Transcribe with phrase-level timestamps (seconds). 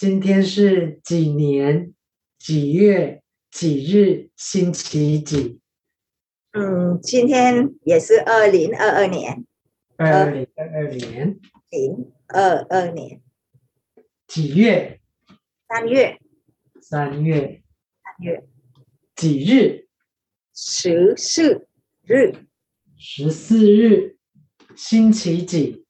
[0.00, 1.92] 今天是几年
[2.38, 5.60] 几月几日星期几？
[6.52, 9.44] 嗯，今天也是二零二二年。
[9.98, 11.38] 二零二二年。
[11.68, 13.20] 零二二年。
[14.26, 15.02] 几月？
[15.68, 16.18] 三月。
[16.80, 17.62] 三月。
[18.02, 18.48] 三月。
[19.14, 19.86] 几日？
[20.54, 21.68] 十四
[22.06, 22.36] 日。
[22.96, 24.16] 十四日。
[24.74, 25.84] 星期几？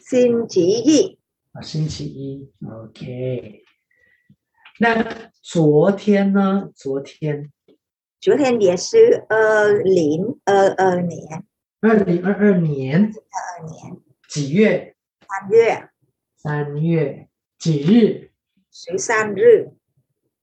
[0.00, 1.17] 星期一。
[1.52, 2.52] 啊，星期一。
[2.64, 3.62] OK。
[4.80, 6.70] 那昨天呢？
[6.74, 7.52] 昨天。
[8.20, 11.44] 昨天也是二零二二年。
[11.80, 13.02] 二零二二年。
[13.02, 14.02] 二二年。
[14.28, 14.96] 几月？
[15.26, 15.88] 三月。
[16.36, 17.28] 三月。
[17.58, 18.30] 几日？
[18.70, 19.72] 十三日。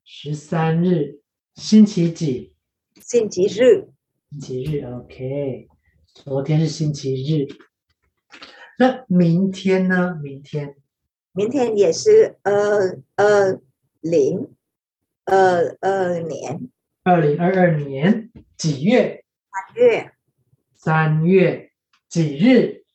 [0.03, 1.21] 十三日。
[1.55, 2.53] 星期几？
[3.01, 3.89] 星期日。
[4.31, 5.67] 星期日，OK。
[6.13, 7.47] 昨天是星期日，
[8.79, 10.15] 那明天呢？
[10.15, 10.75] 明天，
[11.37, 13.59] 明天也是二二
[13.99, 14.55] 零
[15.25, 16.71] 二二年，
[17.03, 19.25] 二零二二年几月？
[19.51, 20.11] 三月，
[20.73, 21.71] 三月
[22.07, 22.85] 几日？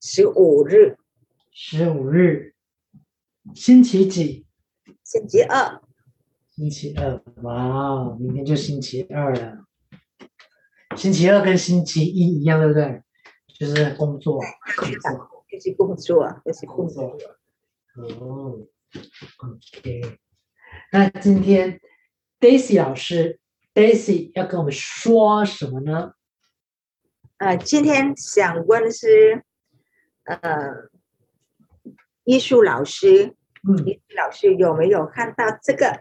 [0.00, 0.96] 十五日，
[1.52, 2.54] 十五日，
[3.54, 4.46] 星期几？
[5.04, 5.82] 星期二，
[6.48, 9.66] 星期二，哇，明天就星期二了。
[10.96, 13.02] 星期二跟星期一一样，对不对？
[13.58, 14.40] 就是工作，
[14.78, 17.14] 工作，就是工作，就是工作。
[17.98, 18.66] 哦
[19.38, 20.18] ，OK。
[20.92, 21.80] 那今天
[22.38, 23.40] Daisy 老师
[23.74, 26.12] ，Daisy 要跟我们说什么呢？
[27.38, 29.44] 呃，今天想问的是，
[30.24, 30.90] 呃，
[32.24, 33.34] 艺术老师，
[33.68, 36.00] 嗯，艺术老师有没有看到这个？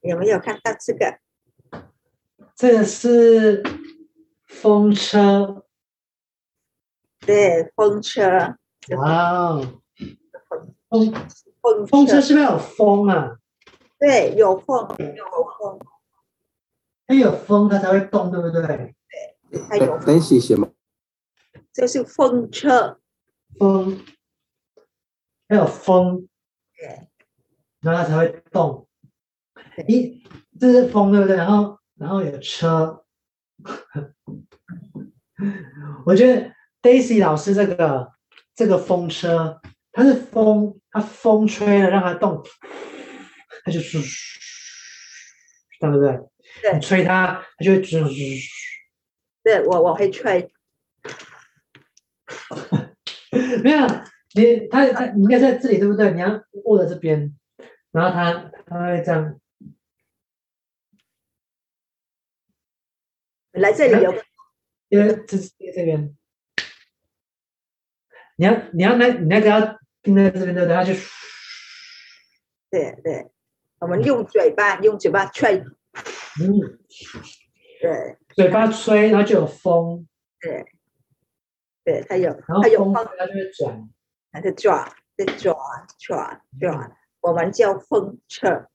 [0.00, 1.18] 有没有看到这个？
[2.54, 3.62] 这个是
[4.46, 5.66] 风车，
[7.20, 8.56] 对，风车。
[8.96, 9.79] 哇哦，
[10.90, 11.12] 风
[11.62, 13.38] 风风车是不是有风啊？
[13.98, 15.24] 对，有风，有
[15.58, 15.78] 风。
[17.06, 18.94] 它有风，它才会动，对不对？
[19.50, 19.98] 对，它有。
[20.00, 20.70] 分析什么？
[21.72, 23.00] 这是风车。
[23.58, 23.98] 风，
[25.48, 26.28] 还有风。
[26.76, 27.08] 对。
[27.80, 28.86] 然后它才会动。
[29.88, 30.20] 咦，
[30.58, 31.36] 这是风，对不对？
[31.36, 31.80] 然后。
[32.00, 33.04] 然后有车，
[36.06, 36.50] 我觉得
[36.80, 38.10] Daisy 老师这个
[38.54, 39.60] 这个风车，
[39.92, 42.42] 它是风，它风吹了让它动，
[43.64, 44.38] 它就嘘嘘，
[45.80, 46.18] 对不对？
[46.62, 48.40] 对，你吹它，它就会吱吱。
[49.42, 50.52] 对，我我会吹。
[53.62, 53.86] 没有，
[54.34, 56.12] 你它它你应该在这里对不对？
[56.12, 57.36] 你要握在这边，
[57.90, 59.40] 然后它它会这样。
[63.52, 64.14] 来这里有，
[64.88, 66.16] 因为这是这边，
[68.36, 70.98] 你要你要那你那个要定在这边的，然后就，
[72.70, 73.30] 对对，
[73.80, 76.78] 我们用嘴巴用嘴巴吹，嗯，
[77.80, 80.06] 对，嘴巴吹，然后就有风，
[80.40, 80.64] 对，
[81.84, 83.90] 对，它有，它有风，它就会转，
[84.32, 85.56] 它就转，就转
[85.98, 86.42] 转。
[86.58, 88.68] 转，我们叫风车，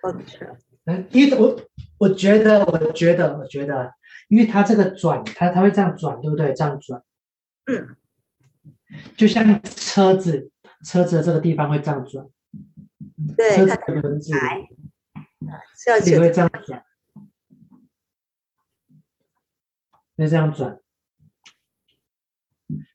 [0.00, 0.56] 风车。
[0.84, 1.60] 嗯，因为我
[1.98, 3.92] 我觉得，我觉得，我觉得。
[4.28, 6.54] 因为它这个转，它它会这样转，对不对？
[6.54, 7.02] 这样转，
[7.66, 7.96] 嗯，
[9.14, 10.50] 就像车子，
[10.84, 12.28] 车子的这个地方会这样转，
[13.36, 14.32] 对，车子的轮子，
[15.84, 16.84] 车子会这样转，
[20.16, 20.80] 会这样转，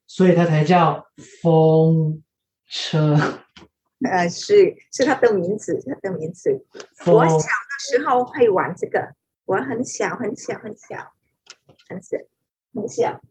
[0.05, 1.07] 所以它才叫
[1.41, 2.23] 风
[2.65, 3.15] 车。
[4.09, 6.65] 呃，是是它的名字，它的名字。
[7.05, 7.41] 我小的
[7.79, 9.15] 时候会玩这个，
[9.45, 11.13] 我很小很小很小。
[11.89, 12.17] 很小，
[12.73, 13.21] 很小，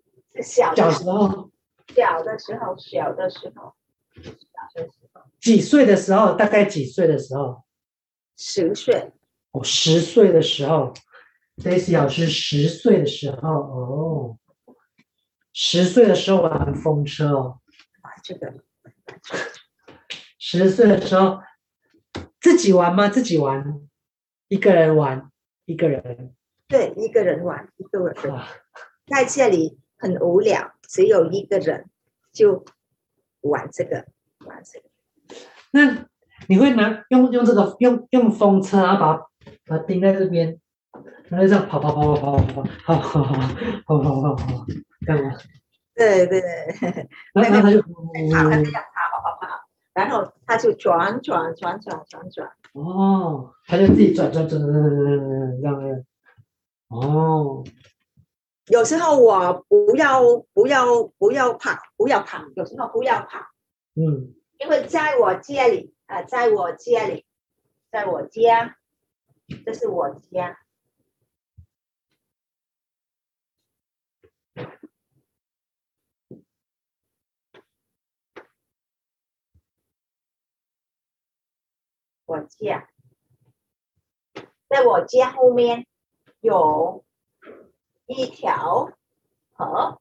[0.42, 1.50] 小的时候，
[1.94, 3.74] 小的时候，小的时候，
[5.40, 6.34] 几岁的时候？
[6.34, 7.64] 大概几岁的时候？
[8.36, 9.12] 十岁。
[9.52, 10.92] 哦，十岁的时候
[11.56, 14.38] ，Daisy 老师十岁的时候，哦，
[15.52, 17.60] 十岁的时候玩风车哦。
[18.02, 18.54] 玩这个。
[20.38, 21.40] 十岁的时候
[22.40, 23.08] 自己玩吗？
[23.08, 23.80] 自己玩，
[24.48, 25.30] 一个人玩，
[25.64, 26.34] 一个人。
[26.68, 28.14] 对，一个人玩，一个人
[29.06, 31.88] 在这里很无聊，只有一个人
[32.32, 32.64] 就
[33.48, 34.04] 玩这个，
[34.46, 34.86] 玩这个。
[35.72, 36.06] 那
[36.48, 39.26] 你会拿用用这个用用风车，然后把它
[39.66, 40.58] 把它钉在这边，
[41.28, 43.32] 然后这样跑跑跑跑跑跑跑跑跑
[43.86, 44.66] 跑跑跑跑，
[45.06, 45.36] 干嘛？
[45.94, 47.88] 对对对，然后他就跑，
[48.30, 49.46] 他这样跑跑跑，
[49.94, 52.50] 然后他就转转转转转转。
[52.74, 56.04] 哦，他就自己转转转转转转这样。
[56.88, 57.64] 哦，
[58.68, 60.20] 有时候我不要
[60.52, 63.38] 不要不要跑，不要跑，有时候不要跑，
[63.94, 67.24] 嗯，因为在我家里啊，在我家里，
[67.92, 68.76] 在我家，
[69.64, 70.58] 这是我家。
[82.24, 82.88] 我家，
[84.68, 85.86] 在我家后面
[86.40, 87.05] 有
[88.06, 88.90] 一条
[89.52, 90.00] 河。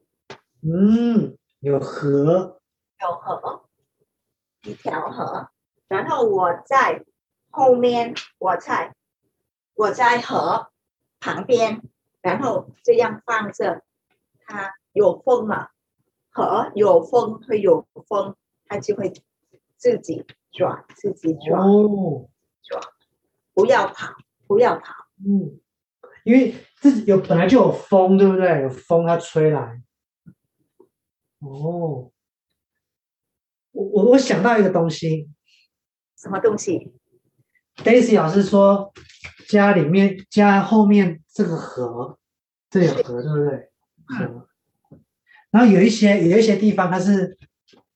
[0.62, 2.60] 嗯，有河，
[3.02, 3.66] 有河，
[4.64, 5.50] 一条河。
[5.88, 7.06] 然后我在
[7.52, 8.96] 后面，我在
[9.76, 10.72] 我在河
[11.20, 11.82] 旁边，
[12.22, 13.84] 然后这样放着，
[14.46, 15.70] 它有风嘛？
[16.32, 18.36] 河有风会有风，
[18.68, 19.12] 它就会
[19.78, 20.26] 自己。
[20.58, 22.30] 转自己转，哦，
[22.64, 22.82] 转，
[23.54, 24.14] 不要跑，
[24.48, 24.94] 不要跑。
[25.18, 25.60] 嗯，
[26.26, 28.64] 因为自己有本来就有风，对不对？
[28.64, 29.80] 有风它吹来。
[31.40, 32.12] 哦，
[33.72, 35.30] 我我我想到一个东西，
[36.18, 36.92] 什么东西
[37.78, 38.92] ？Daisy 老师说，
[39.48, 42.18] 家里面家后面这个河，
[42.72, 43.70] 这有河，对不对？
[44.08, 44.50] 河。
[45.52, 47.38] 然后有一些有一些地方它是，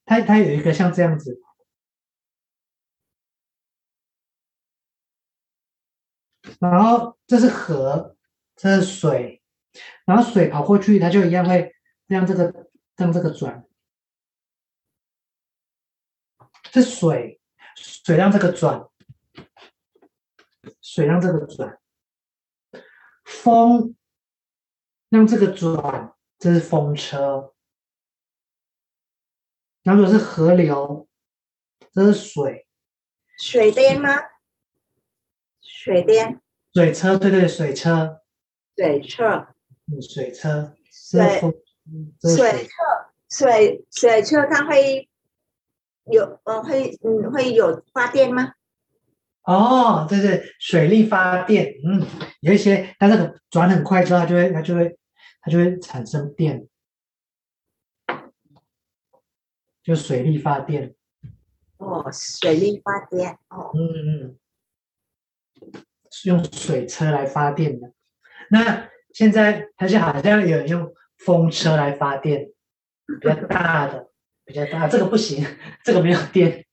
[0.05, 1.41] 它它有一个像这样子。
[6.59, 8.15] 然后这是河，
[8.61, 9.41] 这是水，
[10.05, 11.73] 然后水跑过去，它就一样会
[12.07, 13.65] 让这个让这个转。
[16.63, 17.39] 这水，
[17.77, 18.89] 水让这个转，
[20.81, 21.79] 水让这个转。
[23.23, 23.95] 风
[25.07, 27.55] 让这个转，这是风车。
[29.83, 31.07] 然后这是河流，
[31.93, 32.67] 这是水。
[33.37, 34.09] 水电吗？
[35.61, 36.41] 水电。
[36.73, 38.21] 水车，对对，水车，
[38.79, 39.45] 水车，
[39.91, 41.41] 嗯，水车，水，
[42.21, 42.69] 水车，
[43.29, 45.09] 水水车，它会
[46.05, 48.53] 有，呃，会，嗯，会有发电吗？
[49.43, 52.07] 哦，对对，水力发电，嗯，
[52.39, 54.97] 有一些，它那个转很快之后，它就会，它就会，
[55.41, 56.65] 它就会产生电，
[59.83, 60.95] 就水力发电。
[61.79, 64.39] 哦，水力发电，哦，嗯嗯。
[66.09, 67.93] 是用水车来发电的，
[68.51, 72.49] 那现在它是好像有人用风车来发电，
[73.21, 74.09] 比较大的，
[74.45, 75.45] 比较大，这个不行，
[75.83, 76.65] 这个没有电，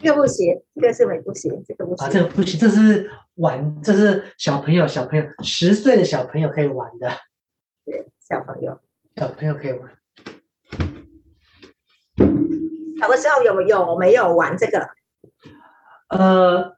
[0.00, 7.10] 这个不行，这个是没不行，这个不行，啊，这个不行，这是玩，这是小朋友，小朋友十岁的小朋友可以玩的，
[7.84, 8.80] 对，小朋友，
[9.16, 9.90] 小朋友可以玩。
[13.00, 14.88] 小的时候有有没有玩这个？
[16.08, 16.74] 呃。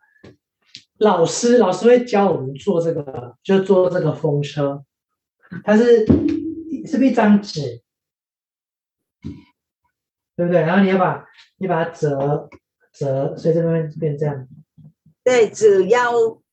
[0.98, 4.84] 老师，老师会教我们做这个，就做这个风车。
[5.64, 6.06] 它是
[6.86, 7.82] 是不是一张纸，
[10.34, 10.60] 对不对？
[10.62, 11.24] 然后你要把
[11.58, 12.48] 你把它折
[12.92, 14.48] 折，所以这边变这样。
[15.22, 16.12] 对，只要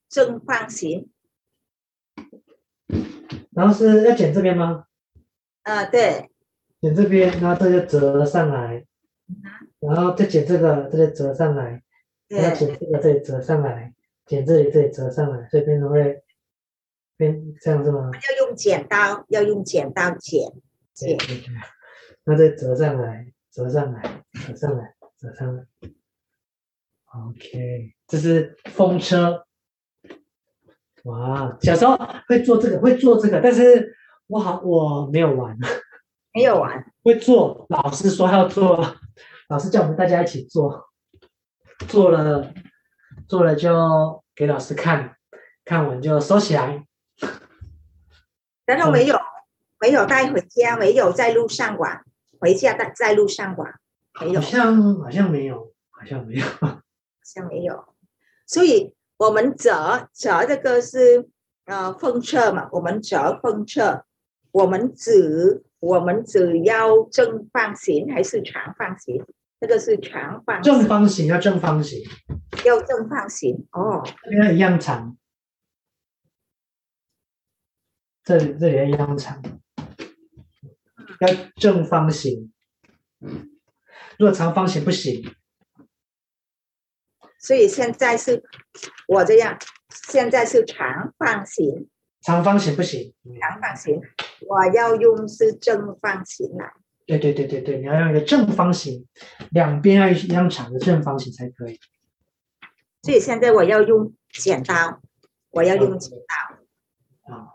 [0.09, 1.09] 正方形。
[3.51, 4.85] 然后是要剪这边吗？
[5.63, 6.29] 啊，对。
[6.81, 8.85] 剪这边，然后这就折上来。
[9.79, 11.81] 然后再剪这个，这就折上来。
[12.27, 13.93] 然后剪这个，这折上来。
[14.33, 16.23] 剪这里，这里折上来，所以变成会
[17.15, 18.09] 变这样子吗？
[18.11, 20.51] 要用剪刀，要用剪刀剪
[20.91, 21.15] 剪。
[22.23, 25.63] 那再折上来，折上来，折上来，折上来。
[27.13, 29.45] OK，这是风车。
[31.03, 31.95] 哇，小时候
[32.27, 35.55] 会做这个，会做这个，但是我好我没有玩，
[36.33, 36.91] 没有玩。
[37.03, 38.83] 会做，老师说要做，
[39.49, 40.89] 老师叫我们大家一起做，
[41.87, 42.51] 做了。
[43.27, 45.17] 做了就给老师看，
[45.63, 46.85] 看完就收起来。
[48.65, 49.19] 然后没有，
[49.79, 52.03] 没有带回家，没有在路上玩，
[52.39, 53.79] 回家在在路上玩，
[54.21, 54.39] 没有。
[54.39, 56.81] 好像好像没有，好像没有，好
[57.23, 57.85] 像没有。
[58.47, 61.29] 所以我们折折这个是
[61.65, 64.05] 呃风车嘛，我们折风车，
[64.51, 69.23] 我们只我们只要正方形还是长方形？
[69.63, 72.03] 这个是长方，正方形要正方形，
[72.65, 75.17] 要正方形哦，这边一样长，
[78.25, 79.41] 这里这里也一样长，
[81.21, 82.51] 要正方形，
[83.21, 85.33] 如果长方形不行，
[87.39, 88.43] 所以现在是
[89.07, 89.57] 我这样，
[90.09, 91.89] 现在是长方形，
[92.21, 94.01] 长方形不行，长方形，
[94.45, 96.73] 我要用是正方形来。
[97.05, 99.05] 对对对对对，你要用一个正方形，
[99.51, 101.79] 两边要一样长的正方形才可以。
[103.01, 105.01] 所以现在我要用剪刀，
[105.49, 107.33] 我要用剪刀。
[107.33, 107.53] 啊，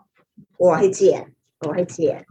[0.59, 2.27] 我会剪，我会剪，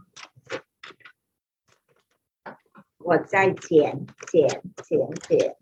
[2.98, 4.98] 我再剪剪剪
[5.28, 5.56] 剪。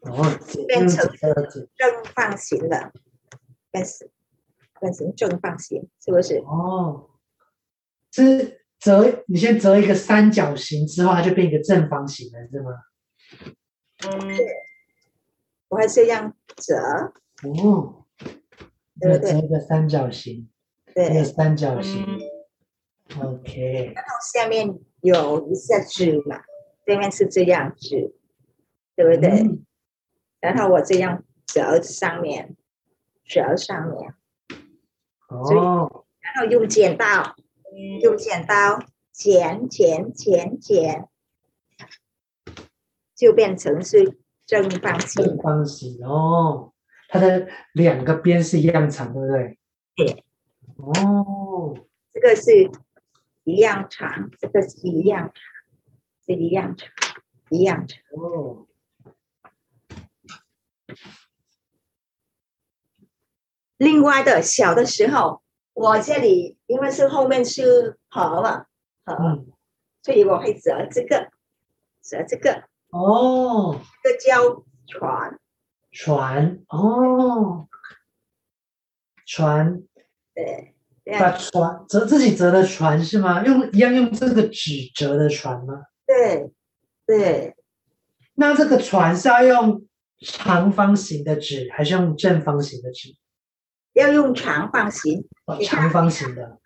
[0.00, 0.24] 哦，
[0.66, 1.06] 变成
[1.76, 2.92] 正方形了，
[3.70, 4.08] 变成
[4.80, 6.38] 变成正方形，是不是？
[6.38, 7.10] 哦，
[8.12, 12.70] 是折，你先折一个三角形之后，它就变一个正方形了，是吗？
[14.08, 14.46] 嗯，对，
[15.68, 16.74] 我会这样折。
[17.62, 18.06] 哦，
[18.98, 20.48] 对，折一个三角形，
[20.94, 22.04] 对，一个三角形。
[23.20, 23.92] OK。
[23.94, 26.40] 然后下面有一下纸嘛，
[26.86, 28.14] 这面是这样子，
[28.96, 29.28] 对不对？
[29.42, 29.66] 嗯
[30.40, 32.56] 然后我这样折上面，
[33.26, 34.14] 折上面，
[35.28, 37.36] 哦，然后用剪刀，
[38.00, 38.82] 用剪刀
[39.12, 41.08] 剪剪剪剪，
[43.14, 45.24] 就变成是正方形。
[45.24, 46.72] 正方形哦，
[47.08, 49.58] 它的两个边是一样长，对不对？
[49.96, 50.24] 对。
[50.76, 51.76] 哦，
[52.12, 52.70] 这个是
[53.44, 55.34] 一样长，这个是一样长，
[56.26, 56.88] 是一样长，
[57.50, 57.98] 一样长。
[58.12, 58.66] 哦。
[63.76, 65.42] 另外的小的时候，
[65.80, 68.66] 我这里因为是后面是河嘛，
[69.06, 69.46] 河，嗯、
[70.02, 71.30] 所以我会折这个，
[72.02, 72.64] 折这个。
[72.90, 75.40] 哦，这个叫船。
[75.90, 77.66] 船哦，
[79.24, 79.82] 船。
[80.34, 80.74] 对。
[81.18, 83.42] 把船折自己折的船是吗？
[83.42, 85.84] 用一样用这个纸折的船吗？
[86.06, 86.52] 对。
[87.06, 87.56] 对。
[88.34, 89.86] 那这个船是要用
[90.18, 93.16] 长方形的纸，还是用正方形的纸？
[94.00, 96.58] 要用长方形，哦，长方形的，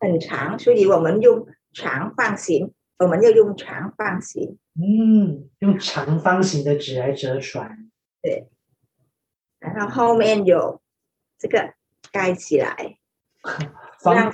[0.00, 2.72] 很长，所以我们用长方形。
[2.98, 7.90] 我们要用长方形，嗯，用长方形的纸来折船，
[8.22, 8.48] 对。
[9.58, 10.80] 然后后面有
[11.38, 11.74] 这个
[12.10, 12.96] 盖起来，
[14.00, 14.32] 方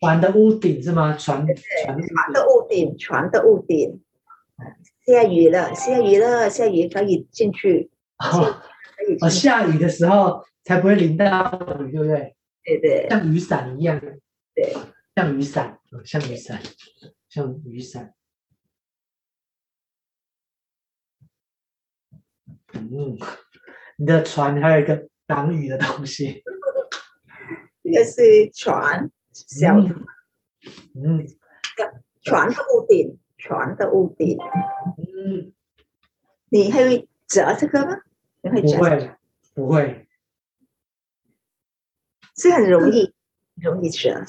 [0.00, 1.16] 船的屋顶是吗？
[1.16, 4.02] 船对，船的屋顶，船的屋顶。
[5.06, 7.92] 下雨了，下雨了，下雨可以进去。
[8.18, 8.60] 哦，
[9.20, 10.44] 哦，下雨的时候。
[10.64, 11.26] 才不会淋到
[11.86, 12.36] 雨，对不对？
[12.62, 13.98] 对对，像雨伞一样。
[14.54, 14.74] 对，
[15.14, 16.60] 像雨伞，像雨伞，
[17.28, 18.14] 像雨伞。
[22.72, 23.16] 嗯，
[23.96, 26.42] 你的船还有一个挡雨的东西。
[27.82, 29.94] 这个是船，小船。
[30.94, 31.26] 嗯。
[32.22, 34.36] 船的屋顶，船的屋顶。
[34.98, 35.52] 嗯。
[36.50, 37.96] 你会折这个吗？
[38.42, 38.76] 你会折？
[38.76, 39.16] 不会，
[39.54, 40.06] 不会。
[42.40, 43.12] 是很容易，
[43.60, 44.24] 容易折。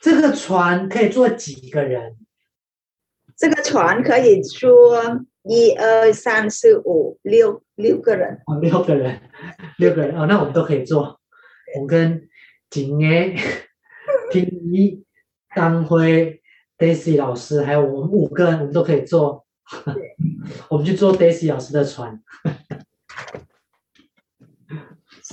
[0.00, 2.16] 这个船可以坐几个人？
[3.36, 8.40] 这个船可以坐一二三四五六六个人。
[8.46, 9.20] 哦，六个人，
[9.78, 11.20] 六个人哦，那我们都可以坐。
[11.78, 12.28] 我跟
[12.70, 13.36] 景爷、
[14.32, 15.04] 听一、
[15.54, 16.40] 当辉、
[16.76, 19.46] Daisy 老师，还有我们五个人，我们都可以坐。
[20.70, 22.22] 我们去坐 Daisy 老师的船。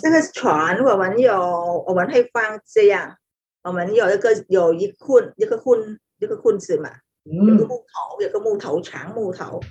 [0.04, 3.16] 这个船我们有，我们会放这样，
[3.62, 6.92] 我们有一个有一捆一个捆一个捆子嘛，
[7.24, 9.62] 有个木头，有个木头长木头，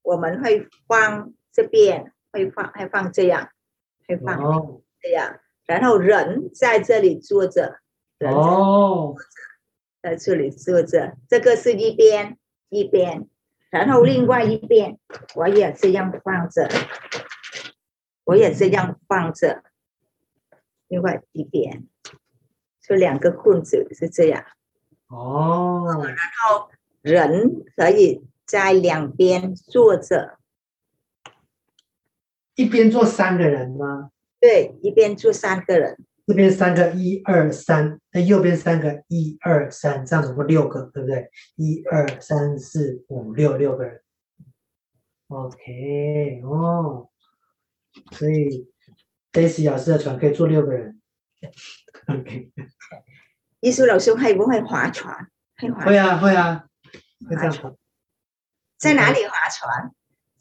[0.00, 3.50] 我们会放这边，会放会放这样，
[4.08, 4.38] 会放
[5.02, 7.78] 这样，然后人在这里坐着，
[8.16, 9.16] 人在坐着，
[10.00, 12.38] 在这里坐着，这个是一边
[12.70, 13.28] 一边，
[13.68, 14.98] 然后另外一边
[15.34, 16.66] 我也这样放着，
[18.24, 19.62] 我也这样放着。
[20.92, 21.88] 另外一边，
[22.86, 24.44] 就两个棍子是这样。
[25.08, 26.04] 哦。
[26.04, 26.68] 然后
[27.00, 30.36] 人可以在两边坐着。
[32.56, 34.10] 一边坐三个人吗？
[34.38, 35.96] 对，一边坐三个人。
[36.26, 41.30] 这边三个，一二三，那右边三个，一二三，这样总共六个，对不对？
[41.56, 44.02] 一二三四五六，六个人。
[45.28, 47.08] OK，哦，
[48.10, 48.70] 所以。
[49.32, 51.00] Daisy 老师的船可以坐六个人。
[52.06, 52.50] OK。
[53.60, 55.28] 艺术老师会不会划船？
[55.56, 55.86] 会划船？
[55.86, 56.64] 会啊，会啊。
[57.28, 57.76] 会这样。
[58.76, 59.92] 在哪里划船？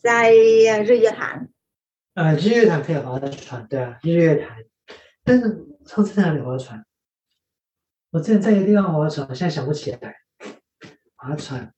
[0.01, 1.49] 在日月潭。
[2.15, 4.57] 呃，日月潭可以划的船，对啊，日月潭。
[5.23, 6.83] 但是上次在哪里划船？
[8.09, 10.17] 我之前在一个地方划船，我现在想不起来。
[11.15, 11.73] 划船。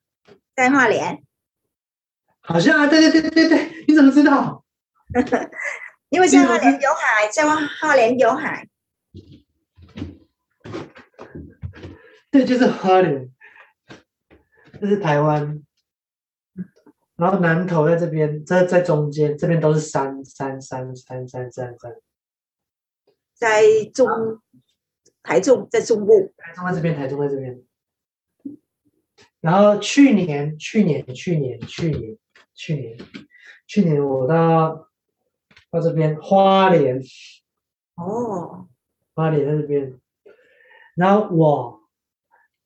[0.55, 1.23] 在花莲。
[2.39, 4.63] 好像啊，对对对对对，你怎么知道？
[6.13, 7.43] 因为在花莲有海，在
[7.81, 8.69] 花莲有海。
[12.29, 13.31] 对，就是花莲，
[14.79, 15.63] 这是台湾。
[17.15, 21.95] 然后南投在这边，这在中间，这边都是山山山山山山山。
[23.33, 24.07] 在中，
[25.23, 26.31] 台中在中部。
[26.37, 27.59] 台中在这边，台中在这边。
[29.41, 32.15] 然后去年，去年，去年，去年，
[32.53, 32.97] 去年。
[33.65, 34.91] 去年我到
[35.73, 37.01] 到这边花莲，
[37.95, 38.67] 哦，
[39.15, 39.99] 花莲在这边，
[40.95, 41.81] 然后我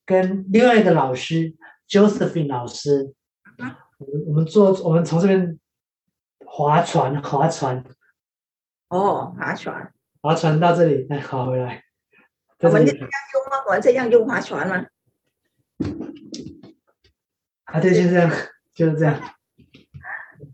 [0.05, 1.55] 跟另外一个老师
[1.87, 3.13] Josephine 老师，
[3.57, 5.57] 我们我们坐我们从这边
[6.45, 7.81] 划船划船，
[8.89, 11.81] 哦，划船，划船到这里再划回来。
[12.59, 13.07] 我们这样用
[13.49, 13.63] 吗？
[13.67, 14.85] 我们这样用划船吗？
[17.63, 18.29] 啊，对，就这样，
[18.73, 19.17] 就是这样。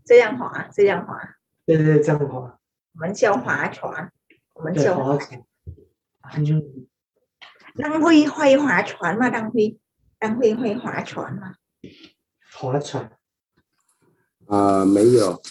[0.04, 1.18] 这样划，这样划。
[1.66, 2.58] 对对对，这样划。
[2.92, 4.12] 我们叫划船，
[4.54, 5.42] 我们叫划船。
[6.36, 6.86] 嗯。
[7.76, 9.28] 当会会划船吗？
[9.30, 9.78] 当会，
[10.18, 11.54] 当会会划船吗？
[12.52, 13.10] 划船。
[14.46, 15.42] 啊、呃，没有。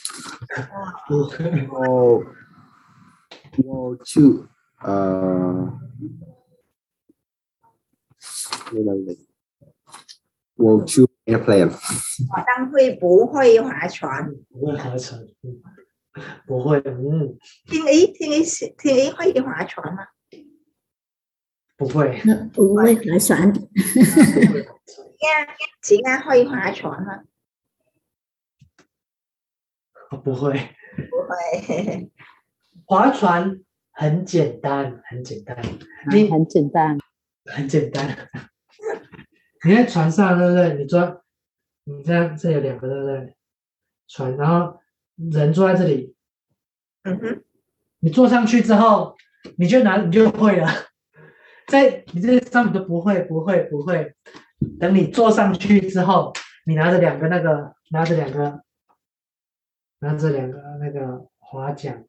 [1.10, 2.24] 我
[3.66, 4.22] 我去
[4.82, 5.80] 呃，
[10.56, 11.72] 我去 airplane。
[11.72, 14.32] 我当会不会划船？
[14.50, 14.78] 不会
[16.46, 17.38] 不会，嗯。
[17.66, 18.44] 听诶，听诶，
[18.78, 20.08] 听诶，会划船吗？
[21.78, 22.22] 不会。
[22.54, 23.54] 不会划船。
[25.82, 27.24] 请安会划船吗？
[30.24, 30.52] 不会，
[31.10, 32.12] 不会。
[32.86, 33.60] 划船
[33.92, 35.58] 很简单，很简单。
[36.12, 36.98] 你很简单，
[37.46, 38.30] 很简单。
[39.66, 40.74] 你在船上，对不对？
[40.76, 41.24] 你坐，
[41.86, 43.36] 你这样，这有两个，对不对？
[44.08, 44.80] 船，然后
[45.16, 46.16] 人坐在这里。
[47.04, 47.44] 嗯哼。
[48.00, 49.16] 你坐上去之后，
[49.58, 50.68] 你就拿，你就会了。
[51.68, 54.14] 在你这上面都不会，不会，不会。
[54.80, 56.34] 等你坐上去之后，
[56.66, 58.62] 你拿着两个那个，拿着两个。
[60.00, 62.06] 拿着两个那个划桨，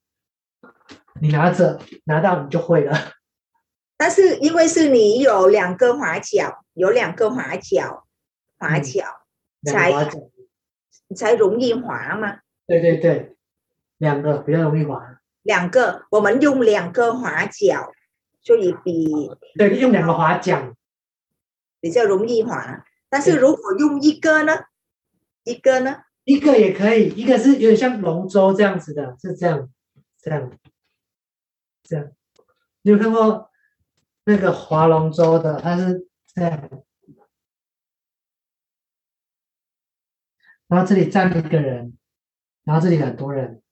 [1.20, 2.92] 你拿着拿到你就会了。
[3.96, 8.02] 但是因为是你有两个划桨，有两个划桨，
[8.58, 9.06] 划桨、
[9.62, 10.10] 嗯、才
[11.14, 12.40] 才容易划吗？
[12.66, 13.36] 对对对，
[13.98, 15.20] 两个比较容易滑。
[15.42, 17.92] 两个，我们用两个划桨，
[18.40, 20.74] 所以比对用两个划桨
[21.80, 22.84] 比较容易滑。
[23.10, 24.64] 但是如果用一个呢？
[25.44, 26.02] 一个呢？
[26.24, 29.70] 一个也可以，一个是有点像龙舟这样子的，是这样，
[30.18, 30.58] 这样，
[31.82, 32.10] 这样。
[32.80, 33.50] 你有看过
[34.24, 35.60] 那个划龙舟的？
[35.60, 36.70] 它是这样，
[40.66, 41.96] 然后这里站一个人，
[42.64, 43.62] 然后这里很多人，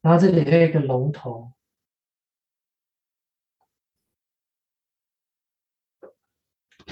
[0.00, 1.52] 然后这里还有一个龙头，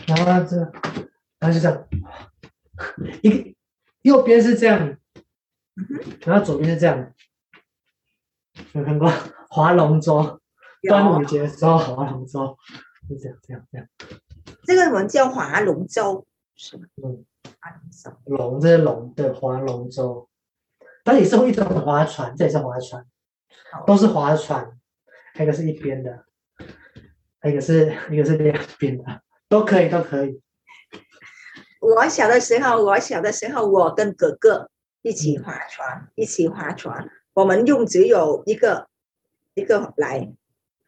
[0.06, 0.56] 然后这，
[1.38, 1.88] 然后就这样。
[3.22, 3.54] 一个
[4.02, 4.98] 右边是这样，
[6.26, 7.14] 然后左边是这样。
[8.72, 9.10] 有看过
[9.50, 10.40] 划龙舟？
[10.82, 12.56] 端午节的时候划龙舟，
[13.08, 13.88] 就这样，这样，这样。
[14.64, 16.26] 这个我们叫划龙舟，
[16.56, 16.80] 是
[18.24, 20.28] 龙这是龙的划龙舟，
[21.04, 23.06] 但也是一种划船，这也是划船，
[23.86, 24.78] 都是划船。
[25.34, 26.24] 还有一个是一边的，
[27.40, 30.40] 还有一个是一个是两边的，都可以，都可以。
[31.80, 34.70] 我小的时候，我小的时候，我跟哥哥
[35.02, 37.10] 一起划船，一起划船。
[37.34, 38.88] 我们用只有一个
[39.52, 40.32] 一个来，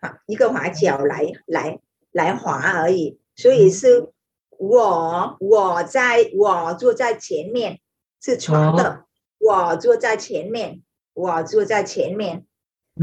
[0.01, 1.79] 啊，一个划脚来来
[2.11, 3.21] 来划而已。
[3.37, 4.11] 所以是
[4.59, 7.81] 我我在我坐在前面
[8.21, 9.07] 是船的，
[9.39, 10.83] 我坐在前面，
[11.15, 12.45] 我坐在前面，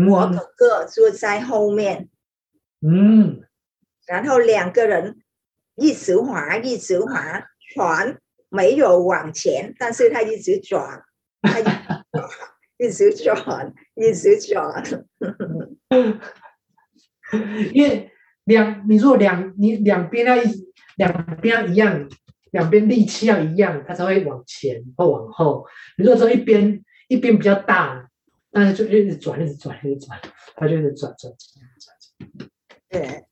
[0.07, 2.09] 我哥哥坐在后面。
[2.81, 3.41] 嗯，
[4.05, 5.23] 然后两个人
[5.75, 7.47] 一直滑，一直滑。
[7.73, 11.03] 船没有往前，但是他一直转，
[11.41, 11.59] 他
[12.77, 14.83] 一直转， 一直转。
[17.73, 18.11] 因为
[18.45, 20.47] 两，你如果两，你两边要一，
[20.95, 22.09] 两边要一样，
[22.51, 25.67] 两边力气要一样，它才会往前或往后。
[25.97, 28.09] 你如果说一边一边比较大，
[28.51, 30.19] 但是就一直转，一直转，一直转，
[30.55, 31.39] 它就一直转转转
[31.79, 32.49] 转。
[32.87, 33.25] 对，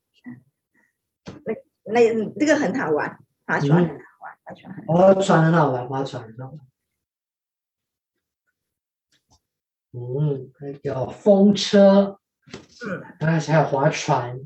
[1.85, 3.85] 那那这个很好玩，划船。
[3.85, 6.59] 很玩划船很好玩，划船很好玩。
[9.95, 12.19] 嗯，有风车，
[12.85, 14.39] 嗯，然后还有划船，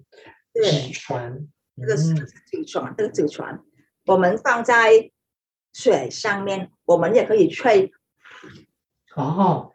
[0.63, 3.61] 纸船，这个是纸船，这个纸船，
[4.05, 5.11] 我们放在
[5.73, 7.91] 水上面，我们也可以吹。
[9.15, 9.71] 哦，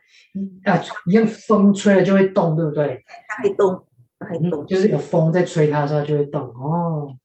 [0.65, 3.05] 啊，一样风吹了就会动，对不对？
[3.29, 3.87] 它会动，
[4.19, 6.43] 它会动，就是有风在吹它的时候就会动。
[6.43, 7.17] 哦，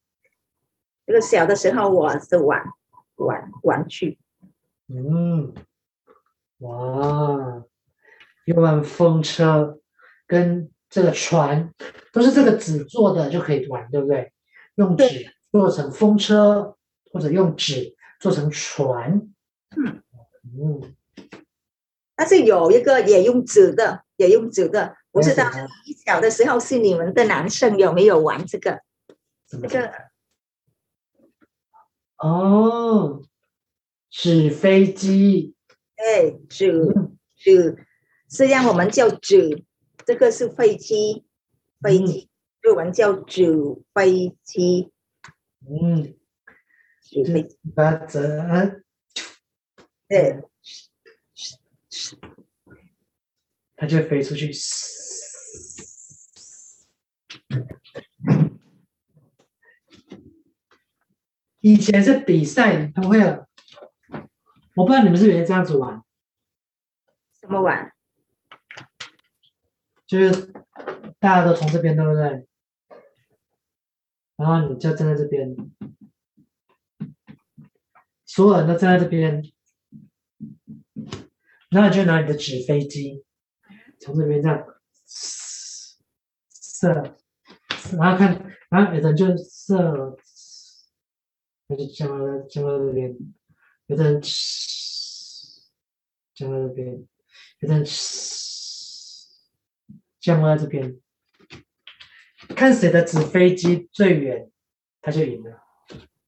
[1.06, 2.64] 这个小的时候我是玩。
[3.18, 4.20] 玩玩具，
[4.90, 5.52] 嗯，
[6.60, 7.64] 哇，
[8.46, 9.80] 用玩风车
[10.28, 11.72] 跟这个船
[12.12, 14.34] 都是这个纸做的就可以玩，对不对？
[14.74, 16.76] 用纸做成风车，
[17.12, 19.30] 或者用纸做成船，
[19.76, 20.02] 嗯，
[20.60, 20.96] 嗯，
[22.16, 25.48] 但是有一个也用纸的，也用纸的，不知道
[25.86, 28.82] 你小的时候是你们的男生有没有玩这个？
[29.48, 29.92] 这个
[32.18, 33.22] 哦，
[34.10, 35.54] 纸飞机，
[35.96, 36.82] 哎，纸
[37.36, 37.86] 纸，
[38.28, 39.64] 这样我们叫纸，
[40.08, 41.26] 这个是飞机，
[41.82, 42.30] 飞机，
[42.62, 43.52] 日文叫纸
[43.94, 44.94] 飞机，
[45.70, 46.18] 嗯，
[47.02, 48.82] 纸飞机，把折，
[50.08, 50.42] 对，
[53.76, 54.50] 它就飞出去。
[61.60, 63.46] 以前是比赛，他会有，
[64.78, 66.02] 我不知道你们是不是这样子玩？
[67.42, 67.94] 怎么玩？
[70.08, 70.52] 就是
[71.20, 72.48] 大家都从这边，对不对？
[74.38, 75.56] 然后你就站在这边，
[78.26, 79.44] 所有人都站在这边，
[81.70, 83.26] 然后你就拿你的纸飞机，
[84.00, 84.66] 从这边这样
[85.06, 87.18] 射，
[87.98, 90.18] 然后看，然后有的人就射。
[91.70, 92.16] 那就降到
[92.48, 93.14] 降到这边，
[93.88, 94.22] 有的人
[96.34, 97.06] 降到这边，
[97.60, 97.84] 有的人
[100.28, 101.00] 降到这边，
[102.54, 104.52] 看谁的纸飞机最远，
[105.02, 105.64] 他就赢了，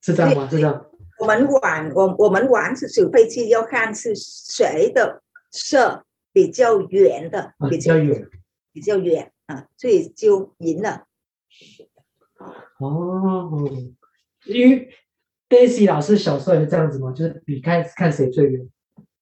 [0.02, 0.48] 是这样吗？
[0.50, 0.86] 是这样。
[1.20, 8.26] 我们玩，我我们玩是纸飞机，要看是谁的射比较远的，比较远，
[8.72, 11.04] 比较远啊，所以就赢了。
[12.78, 13.52] 哦，
[14.46, 14.90] 因为。
[15.50, 17.12] Daisy 老师小时候也是这样子嘛？
[17.12, 18.70] 就是比看看谁最远。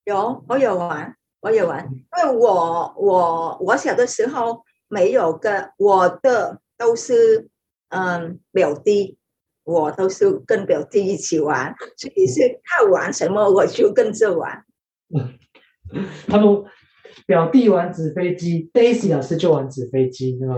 [0.04, 1.90] 有，我有玩，我有玩。
[1.90, 7.50] 因为我我我小的时候没有跟我的都是
[7.90, 9.18] 嗯表弟，
[9.64, 14.64] 我都是跟表弟一起玩，所以是他玩什么我就跟着玩。
[16.28, 16.64] 他们
[17.26, 20.56] 表弟玩纸飞机，Daisy 老师就玩纸飞机，是吧？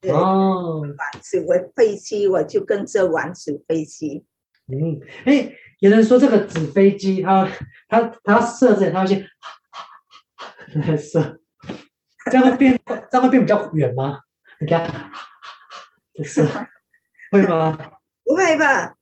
[0.00, 0.10] 对。
[0.12, 0.80] 哦。
[0.80, 4.24] 玩纸飞机，我就跟着玩纸飞机。
[4.68, 7.48] 嗯，哎，有人说这个纸飞机，它
[7.88, 11.39] 它它要射这里，它会先来射，
[12.30, 14.20] 这样会变，这样会变比较远吗？
[14.60, 14.88] 你看，
[16.14, 16.46] 就是
[17.30, 17.76] 会吗？
[18.24, 18.94] 不会吧？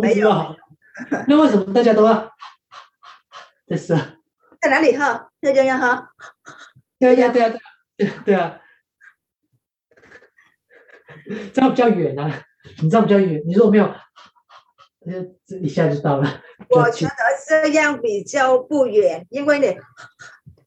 [0.00, 0.56] 没有。
[1.26, 2.30] 那为什么大家都要？
[3.66, 3.96] 就是
[4.60, 5.30] 在哪里喝？
[5.42, 6.10] 在这样哈？
[6.98, 7.52] 对呀对呀
[7.96, 8.60] 对对啊，
[11.52, 12.42] 这样比较远啊，
[12.82, 13.92] 你这样比较远，你如果没有。
[15.46, 16.42] 这一下就到了。
[16.68, 17.14] 我觉得
[17.48, 19.74] 这样比较不远，因为你，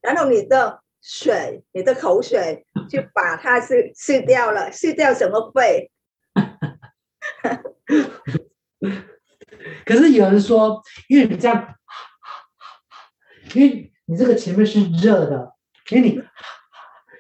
[0.02, 5.92] 然后你的水，你的口水就把它是吃掉了，吃掉什么肺？
[9.86, 11.76] 可是有人说，因为你这样，
[13.54, 15.54] 因为你这个前面是热的，
[15.90, 16.24] 因为你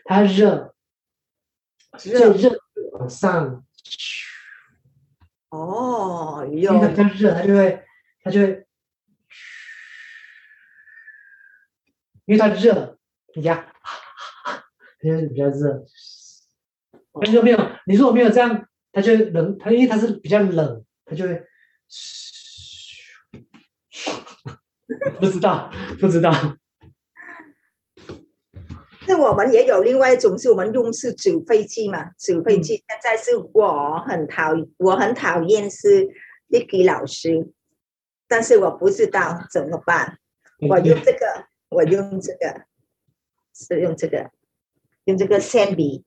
[0.05, 0.73] 它热，
[2.03, 2.57] 热热
[2.93, 3.65] 往上。
[5.49, 7.83] 哦，因为它比较热，它就会，
[8.23, 8.65] 它就会，
[12.25, 12.97] 因为它热，
[13.35, 13.65] 你看，
[15.01, 15.83] 它 就比较热。
[17.25, 21.43] 你说没有，你如果没有这样，它就冷，它因为它是比较冷，它就会，
[25.19, 26.31] 不知道，不知道。
[29.05, 32.75] 那我们也有另外一种，是我们用是纸飞机嘛，纸飞机。
[32.75, 36.07] 现在是我很讨，我很讨厌是
[36.49, 37.51] Licky 老师，
[38.27, 40.17] 但是我不知道怎么办。
[40.69, 42.65] 我用这个，我用这个，
[43.53, 44.31] 是用这个，
[45.05, 46.03] 用这个铅笔，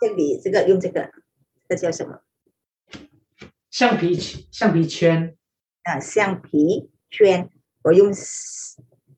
[0.00, 1.10] 铅笔这个用这个，
[1.68, 2.20] 这叫什么？
[3.70, 4.14] 橡皮
[4.50, 5.36] 橡皮圈。
[5.82, 7.50] 啊，橡皮圈，
[7.82, 8.12] 我用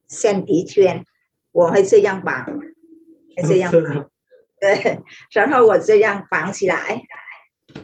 [0.08, 1.04] 橡皮圈。
[1.52, 3.82] 我会这样绑，会这样绑，
[4.60, 5.00] 对，
[5.32, 7.02] 然后我这样绑起来，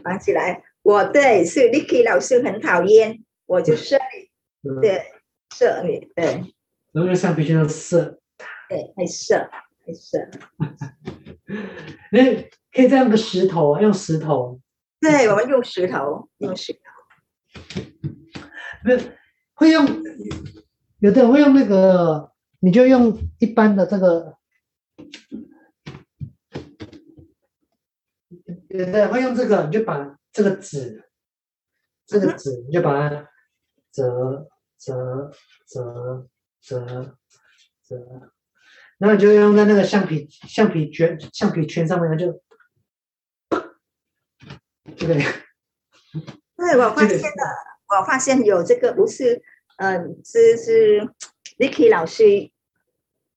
[0.04, 0.62] 绑起来。
[0.82, 3.98] 我对是 Licky 老师很讨厌，我就 射
[4.62, 5.02] 你，对，
[5.52, 6.54] 射你，对。
[6.96, 8.18] 然后橡皮筋上射，
[8.70, 9.50] 对，太射，
[9.84, 10.18] 太射。
[12.16, 14.58] 哎可以这样个石头啊，用石头。
[15.00, 16.80] 对，我们用石头，用石头。
[18.82, 18.96] 没
[19.54, 19.86] 会用，
[21.00, 22.32] 有的人会用那个。
[22.60, 24.38] 你就用一般的这个，
[28.68, 31.04] 有的，会用这个，你就把这个纸，
[32.06, 33.28] 这个纸，你就把它
[33.92, 35.30] 折折
[35.68, 36.26] 折
[36.66, 37.16] 折
[37.86, 37.96] 折，
[38.98, 42.42] 然后你就用在那个橡皮橡皮圈橡皮圈上面，就，
[44.96, 45.24] 这个对？
[46.56, 49.42] 对，我发现了，我发现有这个不是。
[49.78, 51.12] 嗯、呃，这是
[51.58, 52.50] Licky 老师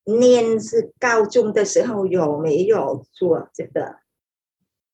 [0.05, 3.97] 念是高中的时候有没有做这个？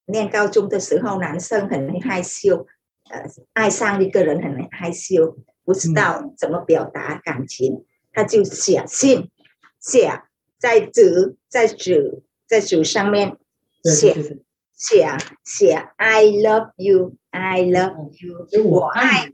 [0.08, 2.66] 念高中的时候，男生很害羞，
[3.12, 7.86] 呃，爱上一个人很害羞，不知道怎么表达感情，嗯、
[8.16, 9.30] 他就写信，
[9.78, 10.24] 写
[10.58, 13.38] 在纸，在纸，在纸上面
[13.84, 14.40] 写
[14.74, 19.34] 写写 I love you, I love you，我爱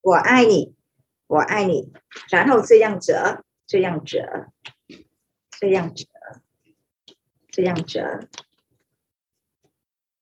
[0.00, 0.74] 我爱你，
[1.26, 1.92] 我爱你，
[2.30, 4.48] 然后这样折，这样折，
[5.60, 6.06] 这样折，
[7.50, 8.28] 这样折。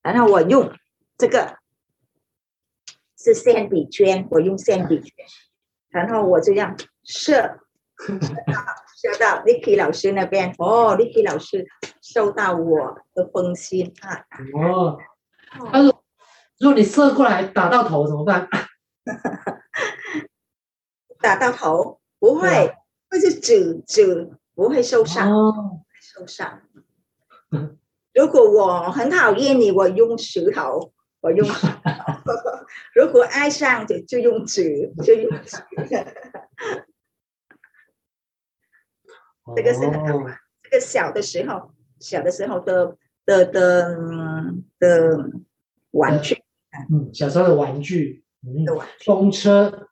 [0.02, 0.74] 然后我用
[1.16, 1.58] 这个
[3.16, 5.12] 是线笔圈，我用线笔圈，
[5.90, 7.60] 然后我这样射，
[9.00, 10.54] 射到 Licky 老师那边。
[10.58, 11.66] 哦，Licky 老师
[12.02, 14.24] 收到我的封信啊。
[14.54, 14.98] 哦，
[15.72, 16.02] 他说，
[16.58, 18.48] 如果你射过来打到头怎么办？
[21.20, 22.72] 打到头不会，
[23.10, 26.62] 那是纸纸不会受伤，哦、会受伤。
[28.14, 31.72] 如果我很讨厌你，我用石头，我用石头。
[32.94, 35.56] 如果爱上就就用纸，就用纸。
[39.56, 40.38] 这个是很好玩。
[40.62, 43.96] 这个小的时候，小的时候的的的
[44.78, 45.30] 的
[45.92, 46.42] 玩具。
[46.90, 48.24] 嗯，小时候的玩具。
[48.42, 48.64] 嗯，
[49.04, 49.88] 风车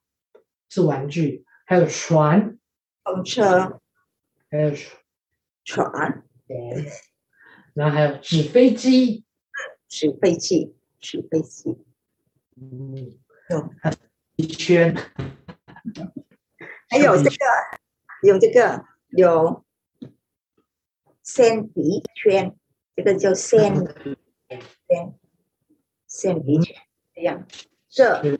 [0.68, 2.56] 是玩具，还有船。
[3.04, 3.80] 风车。
[4.50, 4.72] 还有
[5.64, 6.24] 船。
[6.46, 6.90] 对。
[7.74, 9.24] 然后还有纸飞机，
[9.86, 11.78] 纸飞机，纸飞机，
[12.56, 12.96] 嗯，
[13.50, 13.70] 有
[14.34, 14.92] 一圈，
[16.88, 17.36] 还有这个，
[18.22, 19.64] 有这个，有
[21.22, 22.56] 铅笔圈，
[22.96, 25.14] 这个叫铅圈，
[26.06, 26.76] 铅笔圈，
[27.14, 27.46] 这样，
[27.88, 28.38] 这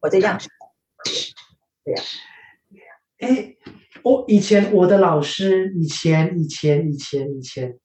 [0.00, 0.38] 我这样，
[1.84, 2.04] 这样，
[3.18, 3.56] 哎，
[4.02, 7.78] 我以前我的老师，以前以前以前以前。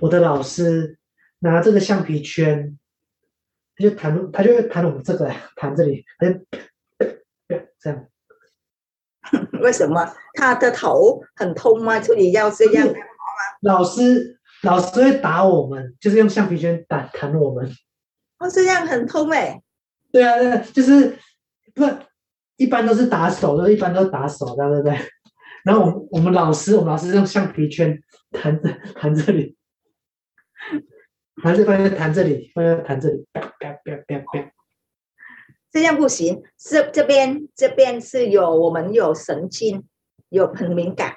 [0.00, 0.98] 我的老师
[1.40, 2.78] 拿这个橡皮圈，
[3.76, 6.40] 他就弹，他就会弹我们这个，弹这里，他就
[7.78, 8.08] 这样。
[9.62, 11.98] 为什么他的头很痛吗？
[11.98, 12.88] 就你要这样？
[13.62, 17.68] 老师老师会打我们，就是用橡皮圈打弹我们。
[18.38, 19.62] 哦，这样很痛哎。
[20.10, 21.16] 对啊，对，就是
[21.74, 21.84] 不
[22.56, 24.98] 一般都是打手，都一般都是打手，对不对？
[25.64, 27.96] 然后我们我们老师，我们老师用橡皮圈
[28.32, 29.56] 弹这 弹这里。
[31.42, 34.52] 还是放在弹这里，放在弹这里，啪啪啪啪啪。
[35.72, 39.88] 这样不行，这这边这边是有我们有神经，
[40.28, 41.16] 有很敏感，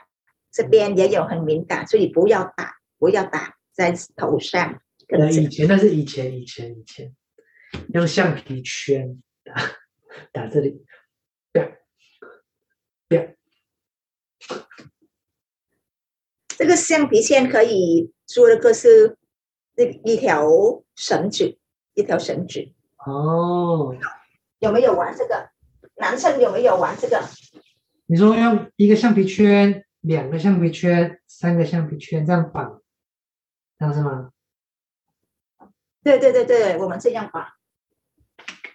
[0.51, 4.81] 这边也有很敏感，所以不要打，不要打在头上。
[5.07, 7.13] 对，以前那是以前以前以前，
[7.93, 9.53] 用橡皮圈打
[10.31, 10.83] 打这里。
[16.57, 19.17] 这个橡皮圈可以做的个是。
[19.77, 20.47] 那一条
[20.95, 21.57] 绳子，
[21.95, 22.71] 一条绳子。
[23.05, 23.93] 哦，
[24.65, 25.47] 有没有玩这个？
[25.97, 27.21] 男生有没有玩这个？
[28.07, 32.81] 你说用一个橡皮圈，两个橡皮圈，三个橡皮圈这样绑，
[33.77, 34.31] 这样是吗？
[36.03, 37.45] 对对对对，我们这样绑。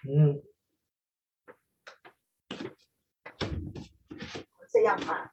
[0.07, 0.41] 嗯，
[4.71, 5.29] 这样绑。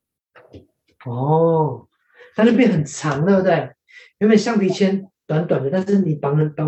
[1.07, 1.89] 哦，
[2.35, 3.73] 它那边很长，对不对？
[4.19, 5.09] 原本橡皮圈。
[5.29, 6.67] 短短的，但是你绑了绑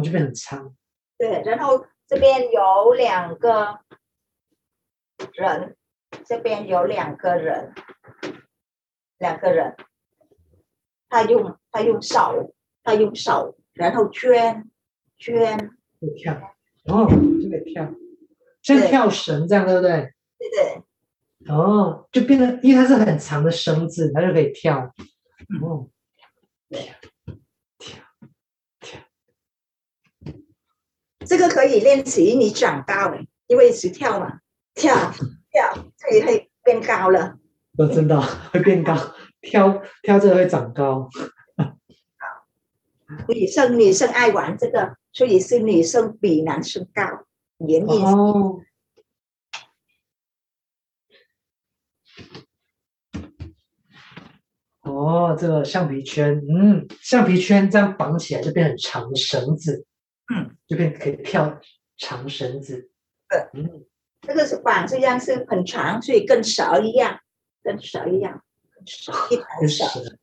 [0.00, 0.72] 就变很长。
[1.18, 3.78] 对，然后这边有两个
[5.32, 5.76] 人，
[6.26, 7.72] 这边有两个人，
[9.18, 9.76] 两个人，
[11.08, 14.68] 他用他用手，他用手，然后圈
[15.18, 15.56] 圈，
[16.00, 16.34] 会跳，
[16.86, 17.88] 哦，就可以跳，
[18.60, 20.12] 像跳绳这样，对不对？
[20.36, 20.82] 对对。
[21.54, 24.92] 哦，就变成，因为它是很长的绳子，它就可以跳。
[25.62, 25.88] 哦。
[31.30, 33.14] 这个可以练习你长高，
[33.46, 34.40] 因为直跳嘛，
[34.74, 34.92] 跳
[35.52, 37.38] 跳，所以会变高了。
[37.78, 38.96] 我真的会变高，
[39.40, 41.08] 跳跳这个会长高。
[43.28, 47.04] 女生女生爱玩这个，所以是女生比男生高，
[47.58, 48.04] 原因。
[48.04, 48.60] 哦。
[54.82, 59.86] 哦，这个橡皮圈，嗯，橡皮圈这样绑起来就变很长的绳子。
[60.32, 61.60] 嗯，这边可以跳
[61.96, 62.90] 长绳子。
[63.28, 63.84] 对，嗯，
[64.22, 67.20] 这个是绑这样是很长，所以跟蛇一样，
[67.62, 68.44] 跟蛇一样，
[68.86, 70.18] 蛇一条绳，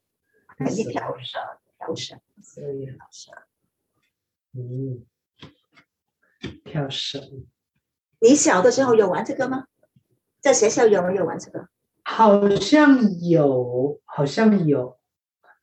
[0.72, 1.42] 一条绳，
[1.86, 2.16] 一条蛇，
[2.74, 3.34] 一条绳。
[4.54, 5.06] 嗯，
[6.64, 7.46] 跳绳。
[8.20, 9.66] 你小的时候有玩这个吗？
[10.40, 11.68] 在学校有没有玩这个？
[12.04, 14.98] 好像有，好像有，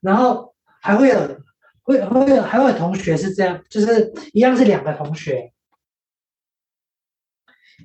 [0.01, 1.41] 然后还会有，
[1.85, 5.53] 会会有，还会有同学是这样，就是一样是两个同学，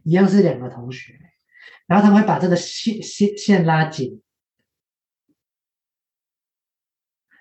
[0.03, 1.19] 一样是两个同学，
[1.85, 4.21] 然后他们会把这个线线线拉紧，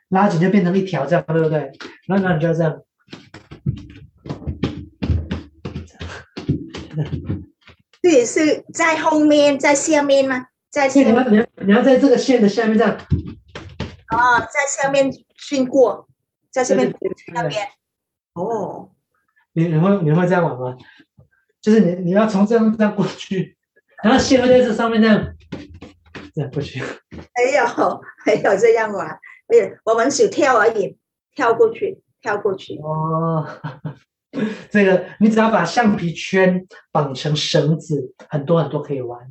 [0.09, 1.71] 拉紧就变成一条这样，对不对？
[2.07, 2.83] 然后你就这样。
[8.03, 10.47] 也，是在后面，在下面吗？
[10.71, 11.13] 在下面。
[11.13, 12.97] 你要你要你要在这个线的下面这样。
[14.11, 16.08] 哦，在下面训过，
[16.51, 16.95] 在下面
[17.33, 17.67] 那边。
[18.35, 18.91] 哦。
[19.53, 20.77] 你你会你会这样玩吗？
[21.61, 23.57] 就是你你要从这样这样过去，
[24.03, 25.35] 然后线会在这上面这样，
[26.35, 26.81] 这样过去。
[27.11, 30.97] 没有没有这样玩，没有，我们只跳而已，
[31.35, 32.77] 跳过去，跳过去。
[32.79, 33.47] 哦。
[34.71, 39.27] 这个你只要把橡皮圈绑成绳子，很多很多可以玩。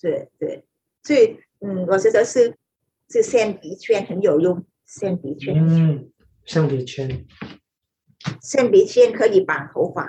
[0.00, 0.64] 对对，
[1.02, 2.56] 所以嗯，我觉得是
[3.10, 5.54] 是橡皮圈很有用，橡皮圈。
[5.58, 6.08] 嗯，
[6.46, 7.26] 橡皮圈，
[8.40, 10.04] 橡皮圈可以绑头发。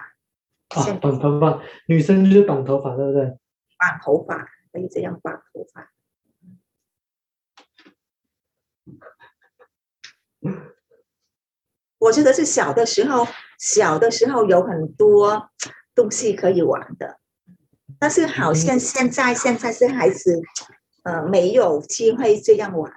[0.69, 3.25] 啊，绑头发，女生就是绑头发，对不对？
[3.77, 5.91] 绑头发可以这样绑头发。
[11.99, 15.49] 我觉得是小的时候，小的时候有很多
[15.95, 17.19] 东西可以玩的，
[17.97, 20.39] 但是好像现在现在是孩子，
[21.03, 22.93] 呃，没有机会这样玩。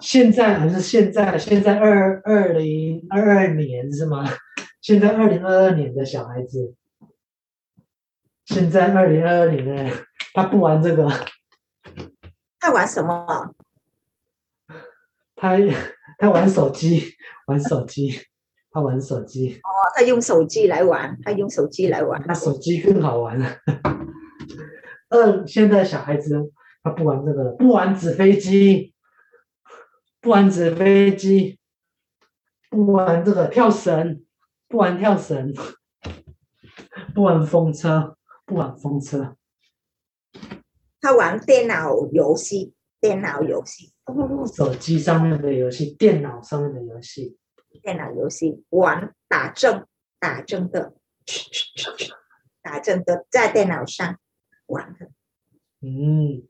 [0.00, 1.36] 现在还是现在？
[1.38, 4.24] 现在二二零二二年是吗？
[4.80, 6.74] 现在二零二二年的小孩子，
[8.46, 9.92] 现在二零二二年呢，
[10.34, 11.08] 他不玩这个。
[12.58, 13.54] 他玩什么？
[15.36, 15.56] 他
[16.18, 17.02] 他玩手机。
[17.46, 18.12] 玩手机，
[18.70, 19.54] 他玩手机。
[19.64, 22.22] 哦，他用手机来玩，他用手机来玩。
[22.26, 23.46] 那手机更好玩了。
[25.10, 26.52] 嗯，现在小孩子
[26.84, 28.91] 他不玩这个了，不玩纸飞机，
[30.22, 31.58] 不玩纸飞机，
[32.70, 34.24] 不玩这个跳绳，
[34.68, 35.52] 不玩跳绳，
[37.12, 39.36] 不玩风车，不玩风车。
[41.00, 43.92] 他玩电脑游戏，电脑游戏。
[44.54, 47.36] 手机上面的游戏，电脑上面的游戏，
[47.82, 49.84] 电脑游戏玩打针，
[50.20, 50.94] 打针的，
[52.62, 54.16] 打针的，在电脑上
[54.66, 55.10] 玩的。
[55.80, 56.46] 嗯，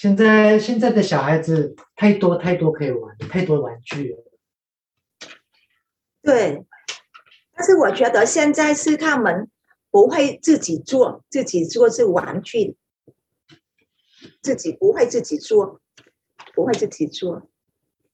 [0.00, 4.24] 现在现在的小孩子太多太多可以玩，太多玩具了。
[6.22, 6.64] 对，
[7.52, 9.50] 但是我觉得现在是他们
[9.90, 12.78] 不会自己做，自己做是玩具。
[14.40, 15.82] 自己不会自己做，
[16.54, 17.50] 不会自己做。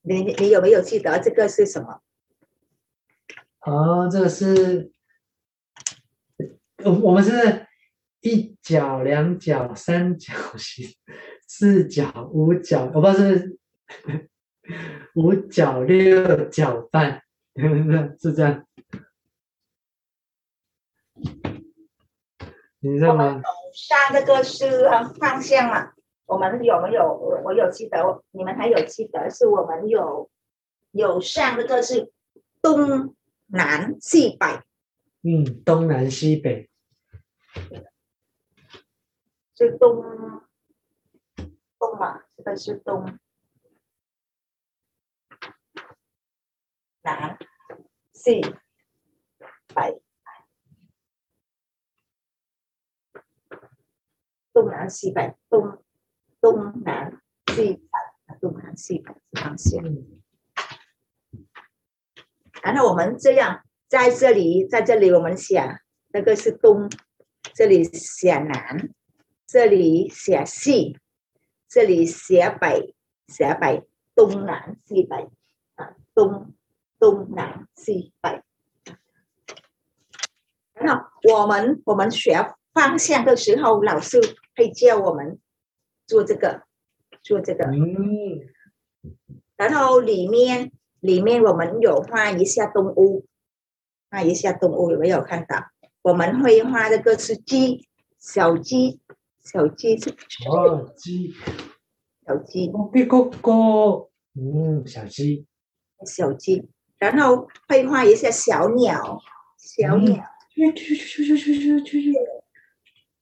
[0.02, 2.00] 你你有没有记得这个是什么？
[3.60, 4.90] 哦，这个是，
[6.78, 7.68] 我我们是
[8.22, 10.88] 一角、两角、三角形、
[11.46, 13.58] 四角、五角，我不知道是
[15.14, 17.22] 五角、六角半，
[18.20, 18.66] 是这样。
[22.80, 23.40] 你知道吗？
[23.72, 25.92] 上这个是方向嘛？
[26.26, 27.14] 我们有没有？
[27.44, 29.30] 我有记得，你们还有记得？
[29.30, 30.30] 是我们有
[30.90, 32.12] 有上这个是
[32.60, 33.14] 东
[33.46, 34.46] 南西北。
[35.22, 36.68] 嗯，东南西北。
[39.56, 40.04] 是东
[41.98, 42.22] 嘛？
[42.36, 43.18] 这个是东
[47.02, 47.38] 南
[48.12, 48.40] 西
[49.74, 50.02] 北。
[54.52, 55.84] 东南西北，东
[56.40, 59.84] 东南西北，东南西北方向。
[62.62, 65.62] 然后我们这样，在这里，在这里我们写
[66.08, 66.88] 那个是东，
[67.54, 68.88] 这里写南，
[69.46, 70.98] 这里写西，
[71.76, 72.94] 这里写北，
[73.28, 75.28] 写北，东南西北
[75.74, 76.54] 啊，东
[76.98, 78.40] 东南西北。
[80.72, 84.18] 然后我们我们学方向的时候，老师。
[84.56, 85.38] 会教我们
[86.06, 86.62] 做这个，
[87.22, 87.66] 做这个。
[87.66, 88.40] 嗯。
[89.56, 93.26] 然后里面里面我们有画一下动物，
[94.10, 95.66] 画一下动物有没有看到？
[96.00, 97.86] 我们会画这个是鸡，
[98.18, 98.98] 小鸡，
[99.46, 100.10] 小鸡，小
[100.96, 101.32] 鸡，
[102.26, 103.52] 小鸡，比哥哥，
[104.34, 105.46] 嗯，小鸡，
[106.04, 106.68] 小鸡，
[106.98, 109.20] 然后绘画一下小鸟，
[109.56, 112.12] 小鸟，去去去去去去去去，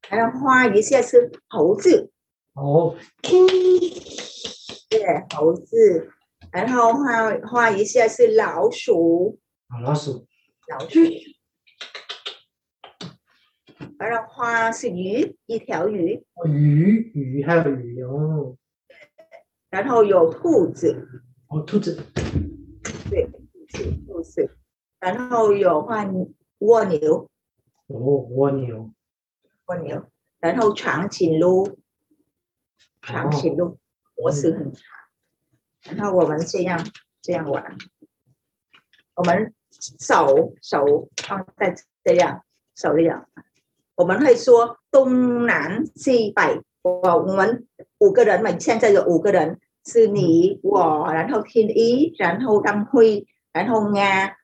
[0.09, 2.11] 然后画一下是猴子，
[2.55, 5.05] 哦，对，
[5.37, 6.11] 猴子，
[6.51, 9.39] 然后画画一下是老鼠，
[9.83, 10.27] 老鼠，
[10.71, 11.01] 老鼠。
[13.99, 16.25] 然后花是鱼，一条鱼。
[16.47, 18.57] 鱼鱼还有鱼哦。
[19.71, 21.23] 然后有兔子。
[21.49, 22.03] 哦，兔子。
[23.11, 23.29] 对，
[24.07, 24.57] 兔子。
[25.01, 26.13] 然后有换
[26.59, 27.29] 蜗牛。
[27.87, 28.93] 哦，蜗牛。
[29.67, 30.11] 蜗牛。
[30.41, 31.79] 然后长颈鹿。
[33.03, 33.79] 长颈鹿
[34.15, 34.85] 脖子很长。
[35.97, 36.85] 然后我们这样
[37.21, 37.77] 这样玩。
[39.15, 43.29] 我们手手放在这样，手这样。
[43.97, 46.61] 我们会说东南西北。
[46.83, 47.67] 我我们
[47.99, 54.37] 五个人嘛，现在有五个人，是你我，然后天一，然后当辉，然后亚，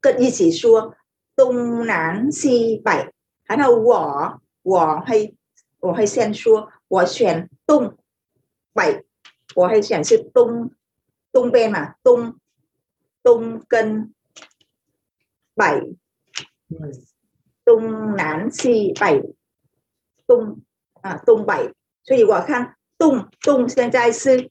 [0.00, 0.94] 跟一起说
[1.34, 3.12] 东南西北。
[3.44, 5.36] 然后我我会
[5.80, 7.96] 我会先说，我选东
[8.72, 9.04] 北，
[9.56, 10.70] 我会选是东
[11.32, 12.36] 东边嘛，东。
[13.24, 14.12] 东跟
[15.54, 15.96] 北，
[17.72, 19.34] 东南西北，
[20.26, 20.60] 东
[21.00, 24.50] 啊东北，所以我看东东现在是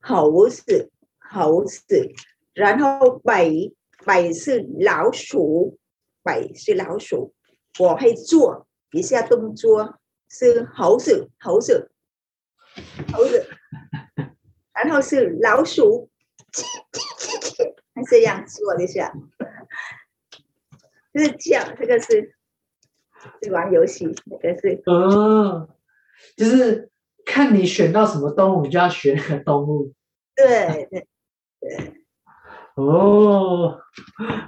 [0.00, 2.12] 猴子猴子，
[2.54, 3.74] 然后北
[4.06, 5.76] 北是老鼠，
[6.22, 7.34] 北是老鼠，
[7.80, 9.98] 我会做一下动作
[10.28, 11.90] 是猴子猴子
[13.12, 13.48] 猴子，
[14.72, 16.08] 然后是老鼠。
[18.08, 19.12] 这样做一下，
[21.12, 22.34] 就是这样，这个是
[23.42, 25.68] 是玩游戏，那个是哦，
[26.36, 26.90] 就是
[27.24, 29.92] 看你选到什么动物，你就要学那个动物。
[30.34, 31.06] 对 对
[31.60, 31.98] 对。
[32.74, 33.78] 哦，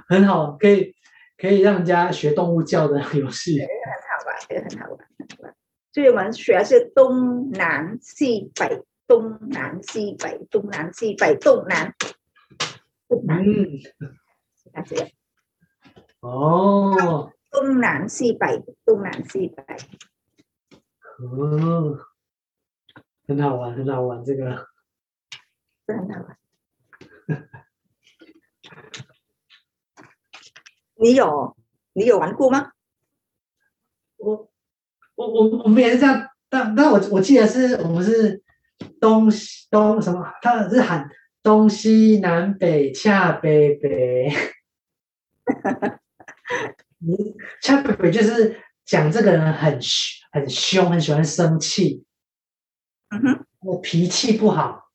[0.09, 0.95] 很好，可以
[1.37, 3.59] 可以让人家学动物叫的游戏。
[3.59, 5.55] 很好玩，这个很好玩，很好玩。
[5.93, 11.93] 所以我们学的是东南西北，东南西北，东南西北，东南。
[13.07, 13.79] 嗯，
[16.21, 17.31] 哦，
[17.65, 19.63] 东南西北，东南西北，
[21.17, 21.97] 哦，
[23.27, 24.67] 很好玩，很好玩，这个，
[25.87, 26.37] 很好玩。
[31.01, 31.57] 你有
[31.93, 32.71] 你有玩过吗？
[34.17, 34.47] 我
[35.15, 38.43] 我我我们也是这样，但但我我记得是我们是
[39.01, 41.09] 东西东什么，他是喊。
[41.41, 44.29] 东西南北恰北北，
[45.47, 45.53] 你
[47.61, 49.79] 恰北北就是讲这个人很
[50.31, 52.03] 很凶，很喜欢生气，
[53.09, 54.89] 嗯哼，我脾气不好，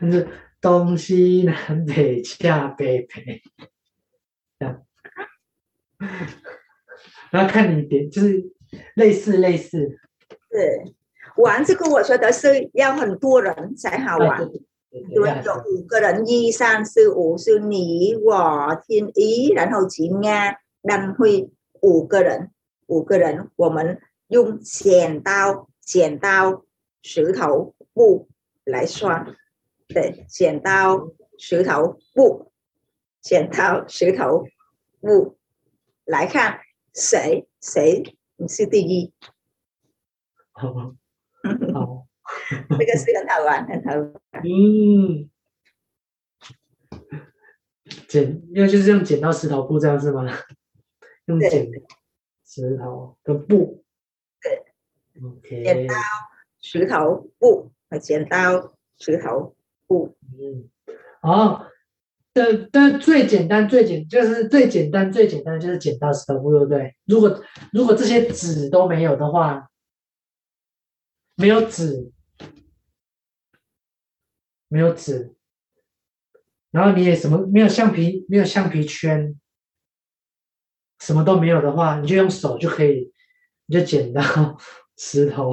[0.00, 0.28] 就是
[0.60, 3.42] 东西南北恰北北，
[4.58, 4.82] 这样，
[7.30, 8.52] 然后看你点，就是
[8.94, 9.98] 类似类似，
[10.50, 10.94] 对，
[11.36, 14.50] 玩这个我觉得是要很多人才好玩。
[15.08, 22.50] 有有五个人，一三四五是你我天一，然后几亚单会五个人，
[22.86, 26.64] 五个人我们用剪刀、剪刀、
[27.02, 28.28] 石头、布
[28.64, 29.36] 来算，
[29.88, 32.52] 对，剪刀、石头、布，
[33.20, 34.44] 剪刀、石头、
[35.00, 35.38] 布
[36.04, 36.60] 来看
[36.92, 39.12] 谁谁你是第一。
[40.52, 40.72] 好，
[41.72, 42.06] 好。
[42.70, 44.12] 这个是很好玩，很好玩。
[44.44, 45.28] 嗯，
[48.08, 50.24] 剪，因为就是用剪刀石头布这样是吗？
[51.26, 51.70] 用剪
[52.44, 53.84] 石头跟布。
[54.40, 54.64] 对。
[55.22, 55.62] OK。
[55.64, 55.94] 剪刀
[56.60, 59.54] 石头布和剪刀石头
[59.86, 60.16] 布。
[60.38, 60.68] 嗯。
[61.22, 61.66] 哦，
[62.34, 66.96] 的的最简单最简就是最简单最简单的就是剪刀石头布，对不对？
[67.06, 67.42] 如果
[67.72, 69.70] 如果这些纸都没有的话，
[71.36, 72.10] 没有纸。
[74.68, 75.34] 没有纸，
[76.70, 79.38] 然后你也什么没有橡皮，没有橡皮圈，
[81.04, 83.12] 什么都没有的话，你就用手就可以，
[83.66, 84.22] 你就剪刀、
[84.96, 85.52] 石头、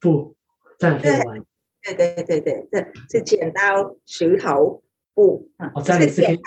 [0.00, 0.36] 布，
[0.78, 1.44] 这样可以玩。
[1.82, 5.72] 对对对对对，这是剪刀、石头、布啊。
[5.74, 6.42] 哦，这里是剪刀，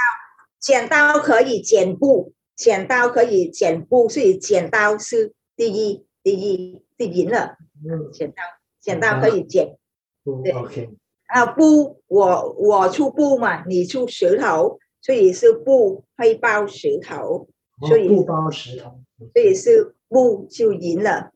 [0.61, 7.57] 剪刀可以剪布，剪刀可以剪布，所以剪刀是第一，第一，第一赢了。
[7.85, 8.35] 嗯，剪刀，
[8.79, 9.77] 剪刀可以剪。
[10.23, 10.89] 嗯、对，OK。
[11.27, 17.49] 啊，布，我我出布嘛，你出石头，所以是布会包石头，
[17.85, 19.03] 所以布包石头，
[19.33, 21.31] 所以是布就赢了，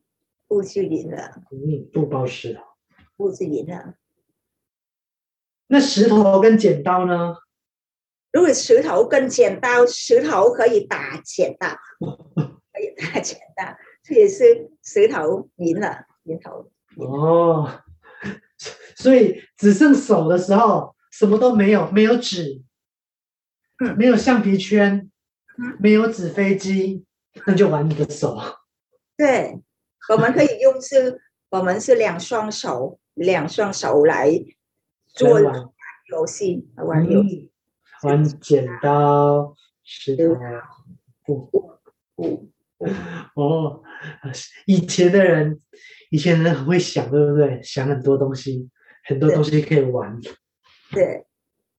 [0.48, 1.42] 布就赢了。
[1.50, 2.62] 嗯，不包石头，
[3.16, 3.94] 布就赢了。
[5.68, 7.36] 那石头跟剪刀呢？
[8.32, 11.68] 如果石头跟剪刀，石头可以打剪刀，
[12.72, 16.70] 可以打剪刀，这也是石头赢了，赢头。
[16.96, 17.82] 哦。
[18.96, 22.62] 所以只剩手的时候，什么都没有，没有纸，
[23.78, 25.11] 嗯，没有橡皮圈，嗯，
[25.78, 27.04] 没有纸飞机，
[27.46, 28.38] 那就玩你的手。
[29.16, 29.60] 对，
[30.10, 34.30] 我们可以用是， 我们是两双手，两双手来
[35.08, 35.54] 做玩
[36.10, 37.50] 游戏，玩游戏，
[38.02, 40.34] 玩剪刀石头
[41.24, 41.80] 布布
[42.16, 42.48] 布。
[43.36, 43.80] 哦，
[44.66, 45.60] 以前的人，
[46.10, 47.62] 以前的人很会想，对不对？
[47.62, 48.68] 想很多东西，
[49.04, 50.18] 很多东西可以玩。
[50.20, 50.32] 对，
[50.92, 51.26] 对，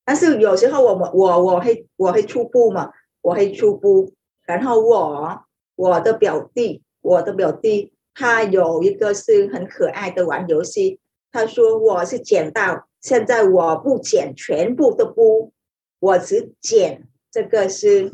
[0.06, 2.90] 但是有时候我们我我会我会出布嘛，
[3.24, 4.14] 我会出布，
[4.46, 5.46] 然后我
[5.76, 7.92] 我的表弟，我的表弟。
[8.16, 11.00] 他有一个是很可爱的玩游戏，
[11.32, 15.52] 他说我是剪刀，现在我不剪全部的布，
[15.98, 18.12] 我只剪这个是，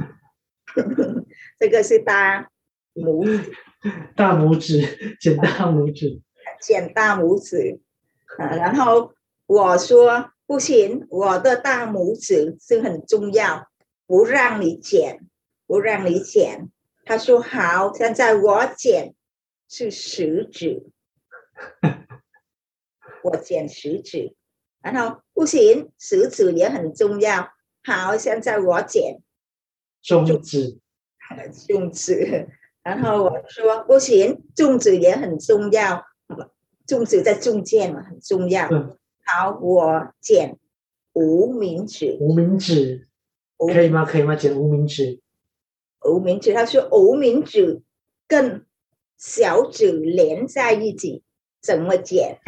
[1.59, 2.49] 这个是大
[2.95, 3.51] 拇指，
[4.15, 6.21] 大拇指剪大拇指，
[6.61, 7.81] 剪大拇指，
[8.37, 9.11] 啊，然后
[9.47, 13.68] 我说不行，我的大拇指是很重要，
[14.09, 15.19] 不让你剪，
[15.67, 16.71] 不让你剪，
[17.05, 19.13] 他说好，现在我剪。
[19.71, 20.87] 是食指，
[23.21, 24.33] 我剪食指，
[24.81, 27.51] 然后不行，食指也很重要。
[27.83, 29.21] 好，现在我剪
[30.01, 30.79] 中指，
[31.67, 32.49] 中指，
[32.81, 36.03] 然后我说不行，中指也很重要，
[36.87, 38.67] 中指在中间嘛，很重要。
[39.23, 40.57] 好，我剪
[41.13, 43.07] 无名指，无名指
[43.67, 44.05] 可以吗？
[44.05, 44.35] 可以吗？
[44.35, 45.19] 剪无名指，
[46.05, 47.81] 无名指，他说无名指
[48.27, 48.65] 跟。
[49.21, 51.23] 小指连在一起，
[51.61, 52.39] 怎么剪？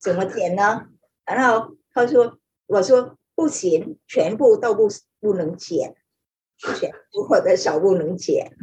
[0.00, 0.86] 怎么剪呢？
[1.26, 4.88] 然后他说：“我说不行，全部都不
[5.20, 5.94] 不能剪，
[6.56, 8.56] 全部我的手不能剪。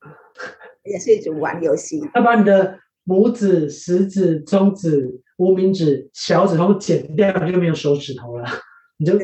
[0.84, 2.00] ”也是一种玩游戏。
[2.14, 8.48] 他把你的拇指、食指、中指、无名指、小指头剪掉，就没有手指头了，
[8.96, 9.18] 你就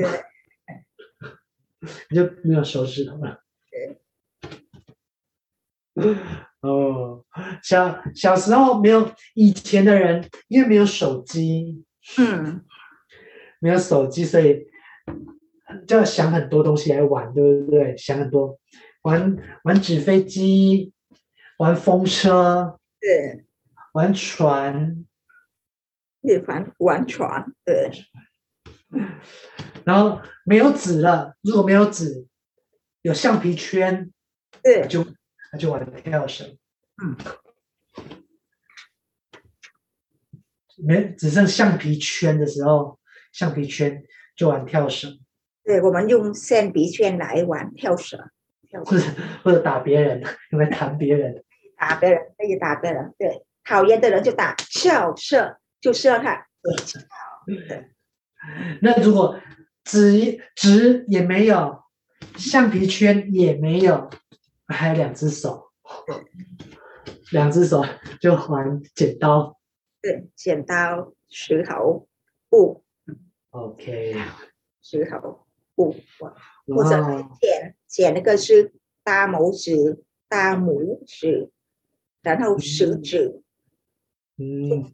[2.11, 3.43] 你就没有手指头了。
[6.61, 7.25] 哦，
[7.63, 11.85] 小小时候没有以前的人，因为没有手机，
[12.19, 12.65] 嗯，
[13.61, 14.67] 没有手机，所以
[15.87, 17.97] 就要想很多东西来玩，对不对？
[17.97, 18.59] 想很多，
[19.03, 20.93] 玩玩纸飞机，
[21.59, 23.47] 玩风车，对，
[23.95, 25.05] 玩船，
[26.21, 27.91] 对，玩玩船，对。
[29.87, 32.27] 然后没有纸了，如果没有纸，
[33.01, 34.13] 有橡皮圈，
[34.63, 35.07] 对，就。
[35.59, 36.59] 就玩跳绳，
[37.03, 37.17] 嗯，
[40.77, 42.99] 没只剩橡皮圈的时候，
[43.33, 44.03] 橡皮圈
[44.37, 45.19] 就玩跳绳。
[45.65, 48.21] 对，我们用橡皮圈来玩跳绳，
[48.69, 49.05] 跳或者
[49.43, 51.43] 或者打别人，用来弹别人，
[51.79, 56.47] 打别人可以打别人，对，讨厌的人就打笑射，就射他。
[57.47, 57.89] 对，
[58.83, 59.41] 那如果
[59.87, 61.85] 纸纸也没有，
[62.37, 64.11] 橡皮圈也没有。
[64.67, 65.71] 还有两只手，
[67.31, 67.85] 两只手
[68.21, 69.57] 就玩剪刀，
[70.03, 72.09] 对，剪刀、石头、
[72.49, 72.83] 布
[73.51, 74.17] ，OK，
[74.83, 75.95] 石头、布，
[76.67, 77.01] 或者
[77.41, 78.75] 剪剪那个是
[79.05, 81.53] 大拇指、大拇指，
[82.23, 83.41] 然后食指，
[84.37, 84.91] 嗯，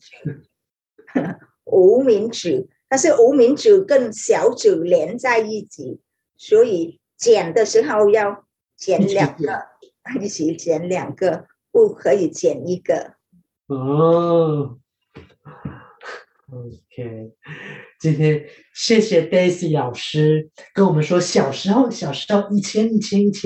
[1.64, 6.02] 无名指，但是无名指跟小指连在一起，
[6.36, 8.44] 所以剪的时候要。
[8.74, 9.62] 剪两个，
[10.20, 13.14] 一起剪两个，不可以剪一个。
[13.68, 14.76] 哦
[16.50, 17.32] ，OK，
[18.00, 23.40] 今天谢谢 Daisy 老师跟我们说小时候，小时候以前以前以前。